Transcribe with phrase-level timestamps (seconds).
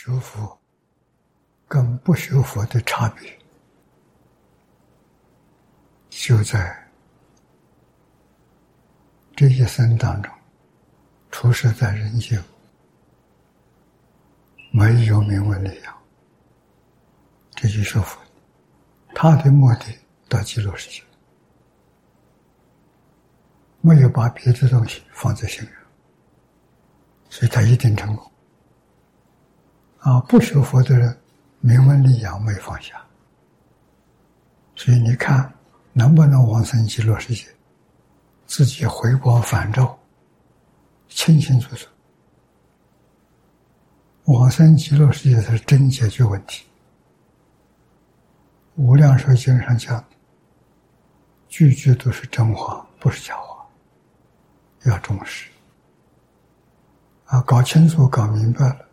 [0.00, 0.56] 学佛
[1.66, 3.36] 跟不学佛的差别，
[6.08, 6.88] 就在
[9.34, 10.32] 这一生当中，
[11.32, 12.40] 出生在人间，
[14.70, 15.98] 没有名闻利养，
[17.56, 18.22] 这就学佛。
[19.16, 21.02] 他的目的到极乐世界，
[23.80, 25.72] 没有把别的东西放在心上，
[27.28, 28.30] 所以他一定成功。
[30.00, 31.18] 啊，不学佛的人，
[31.60, 32.94] 名闻利养没放下，
[34.76, 35.52] 所以你看
[35.92, 37.46] 能不能往生极乐世界，
[38.46, 39.98] 自己回光返照，
[41.08, 41.88] 清清楚楚。
[44.24, 46.64] 往生极乐世界才是真解决问题。
[48.76, 50.04] 无量寿经上讲，
[51.48, 53.66] 句句都是真话，不是假话，
[54.84, 55.50] 要重视。
[57.24, 58.87] 啊，搞清楚、搞明白了，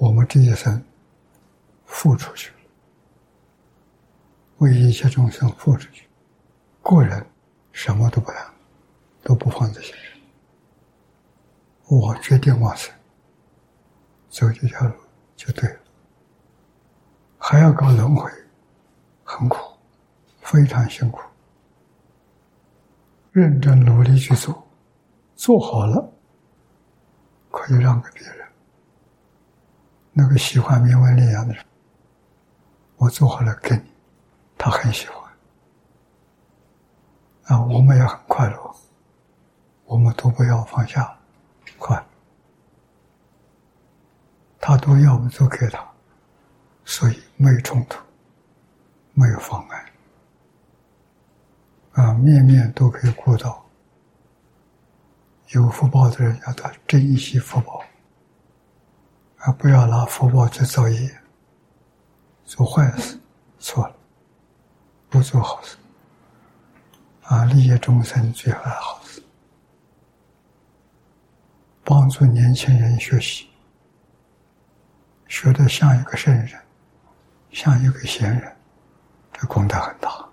[0.00, 0.82] 我们这一生
[1.84, 2.56] 付出去了，
[4.56, 6.08] 为一切众生付出去，
[6.80, 7.24] 个人
[7.70, 8.46] 什么都不谈，
[9.22, 10.18] 都不放在心上。
[11.84, 12.90] 我决定往生，
[14.30, 14.94] 走这条路
[15.36, 15.78] 就对了，
[17.36, 18.30] 还要搞轮回。
[19.22, 19.58] 很苦，
[20.40, 21.20] 非常辛苦。
[23.32, 24.66] 认真努力去做，
[25.36, 26.10] 做好了，
[27.50, 28.39] 可以让给别人。
[30.20, 31.64] 那个喜欢名闻利养的人，
[32.96, 33.82] 我做好了给你，
[34.58, 35.32] 他很喜欢。
[37.44, 38.76] 啊，我们也很快乐，
[39.86, 41.16] 我们都不要放下，
[41.78, 42.04] 快。
[44.60, 45.82] 他都要我们做给他，
[46.84, 47.98] 所以没有冲突。
[49.14, 49.92] 没有妨碍，
[51.92, 53.64] 啊，面面都可以顾到。
[55.48, 57.82] 有福报的人要他珍惜福报，
[59.40, 61.10] 而不要拿福报去造业，
[62.44, 63.18] 做坏事，
[63.58, 63.96] 错了，
[65.08, 65.76] 不做好事，
[67.22, 69.22] 啊，利益众生最好的好事，
[71.82, 73.48] 帮助年轻人学习，
[75.26, 76.60] 学得像一个圣人，
[77.50, 78.56] 像一个贤人。
[79.32, 80.28] 这功德很大，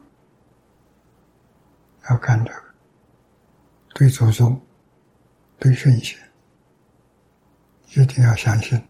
[2.09, 2.63] 要干这个，
[3.94, 4.59] 对祖宗、
[5.57, 6.19] 对圣贤，
[7.94, 8.85] 一定要相信，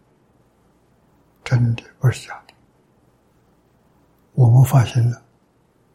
[1.48, 2.52] 真的不是假的。
[4.34, 5.22] 我们发现了，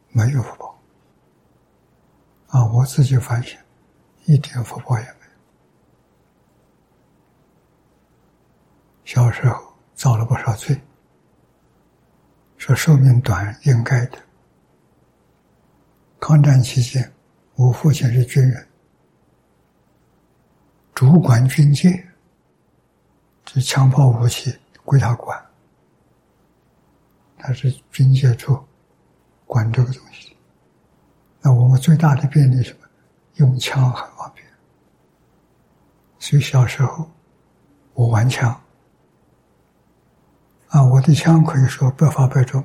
[0.09, 0.81] 没有福报，
[2.47, 3.63] 啊，我自己发现，
[4.25, 5.31] 一点福报也没有。
[9.05, 10.75] 小时候造了不少罪。
[12.57, 14.17] 说寿命短应该的。
[16.19, 17.13] 抗战期间，
[17.53, 18.67] 我父亲是军人，
[20.95, 22.03] 主管军械，
[23.45, 25.43] 这枪炮武器归他管，
[27.37, 28.63] 他是军械处
[29.45, 30.35] 管这个东西。
[31.41, 32.79] 那我们最大的便利是什么？
[33.35, 34.47] 用枪很方便，
[36.19, 37.09] 所以小时候
[37.93, 38.49] 我玩枪。
[40.69, 42.63] 啊，我的枪可以说百发百中。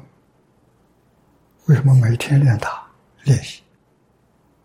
[1.66, 2.86] 为什么每天练打
[3.24, 3.62] 练习？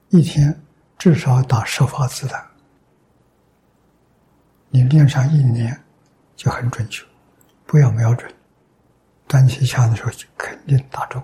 [0.10, 0.62] 一天
[0.98, 2.46] 至少打十发子弹。
[4.70, 5.78] 你练上一年
[6.36, 7.06] 就很准确。
[7.74, 8.32] 不要瞄准，
[9.28, 11.20] 端起枪的时候就肯定打中。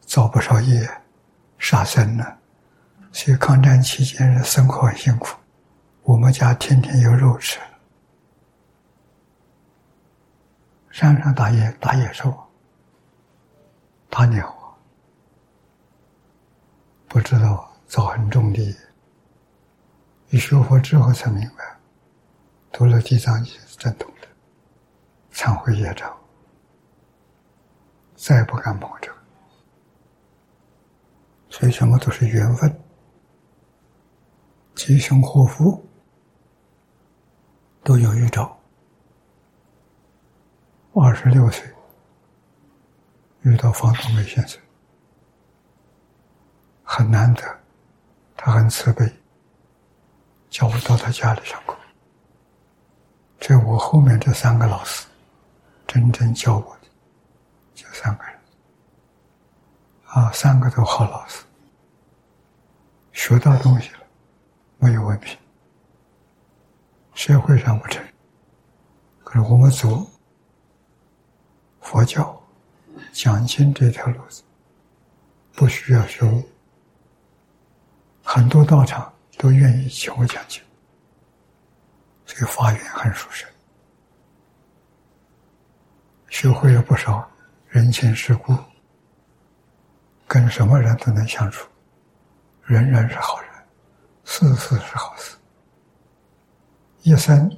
[0.00, 0.88] 造不少业，
[1.58, 2.24] 杀生呢。
[3.12, 5.36] 所以抗战期间的生活很辛苦。
[6.04, 7.60] 我们家天天有肉吃。
[10.90, 12.34] 山上打野打野兽，
[14.08, 14.56] 打鸟，
[17.08, 18.74] 不知道造很重的。
[20.30, 21.75] 一学佛之后才明白，
[22.78, 24.28] 读了《地藏经》是正统的，
[25.32, 26.14] 忏悔业障，
[28.14, 29.16] 再也不敢碰这个。
[31.48, 32.78] 所以什么都是缘分，
[34.74, 35.88] 吉凶祸福
[37.82, 38.60] 都有预兆。
[40.92, 41.66] 二十六岁
[43.40, 44.60] 遇到方东梅先生，
[46.82, 47.42] 很难得，
[48.36, 49.10] 他很慈悲，
[50.50, 51.74] 叫我到他家里上课。
[53.48, 55.06] 这我后面这三个老师，
[55.86, 56.88] 真正教我的，
[57.76, 58.34] 就三个人，
[60.06, 61.44] 啊，三个都好老师，
[63.12, 64.00] 学到东西了，
[64.78, 65.38] 没有问题。
[67.14, 68.04] 社会上不成，
[69.22, 70.04] 可是我们走。
[71.82, 72.42] 佛教
[73.12, 74.42] 讲经这条路子
[75.52, 76.42] 不需要学悟，
[78.24, 80.60] 很多道场都愿意请我讲经，
[82.26, 83.48] 所以法缘很殊胜。
[86.28, 87.26] 学会了不少
[87.68, 88.54] 人情世故，
[90.26, 91.66] 跟什么人都能相处，
[92.64, 93.50] 人人是好人，
[94.24, 95.36] 事事是好事，
[97.02, 97.50] 一生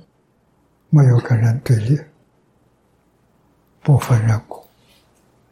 [0.91, 1.99] 没有跟人对立，
[3.81, 4.69] 不分人果，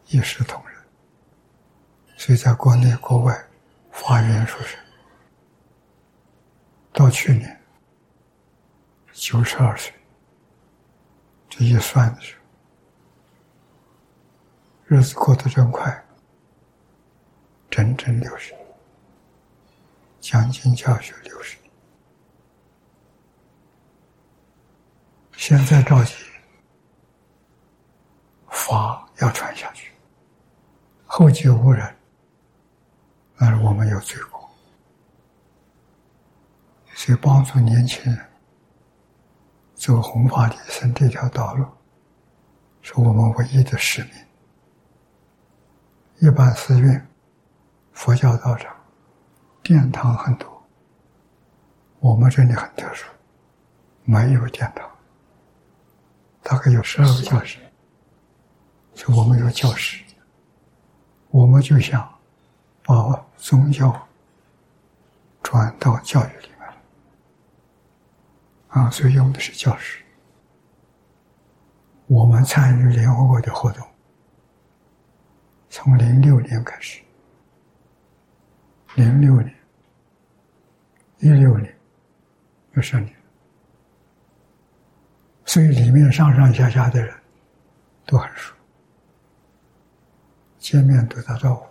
[0.08, 0.76] 一视同仁，
[2.16, 3.34] 所以在国内国外
[3.90, 4.78] 发愿出生，
[6.92, 7.55] 到去年
[9.16, 9.92] 九十二岁。
[11.48, 12.42] 这一算的时候，
[14.84, 16.04] 日子过得真快，
[17.70, 18.66] 整整六十年，
[20.20, 21.72] 将近教学六十年。
[25.32, 26.14] 现在着急，
[28.50, 29.92] 法要传下去，
[31.06, 31.96] 后继无人，
[33.38, 34.46] 那是我们有罪过，
[36.94, 38.35] 所以帮助年轻人。
[39.76, 41.66] 走弘法利生这条道路，
[42.80, 44.12] 是我们唯一的使命。
[46.20, 47.06] 一般寺院、
[47.92, 48.74] 佛教道场、
[49.62, 50.66] 殿堂很多，
[52.00, 53.06] 我们这里很特殊，
[54.04, 54.90] 没有殿堂，
[56.42, 57.58] 大概有十二个教室，
[58.94, 60.02] 就我们有教室。
[61.28, 62.08] 我们就想
[62.82, 63.94] 把宗教
[65.42, 66.48] 转到教育里。
[68.76, 70.04] 啊，所以用的是教室。
[72.08, 73.88] 我们参与联合国的活动，
[75.70, 77.00] 从零六年开始，
[78.96, 79.56] 零六年、
[81.20, 81.74] 一六年，
[82.74, 83.16] 有十年，
[85.46, 87.14] 所以里面上上下下的人
[88.04, 88.54] 都很熟，
[90.58, 91.66] 见面都打招呼，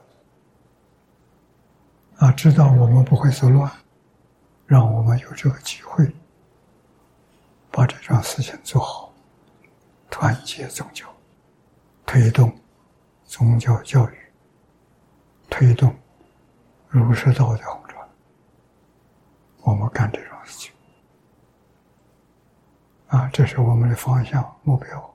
[2.26, 3.72] 啊，知道我们不会作乱，
[4.66, 6.12] 让我们有这个机会。
[7.76, 9.14] 把这桩事情做好，
[10.10, 11.06] 团结宗教，
[12.06, 12.58] 推动
[13.26, 14.18] 宗教教育，
[15.50, 15.94] 推动
[16.88, 18.10] 儒释道的弘传。
[19.60, 20.72] 我们干这种事情，
[23.08, 25.15] 啊，这是我们的方向目标。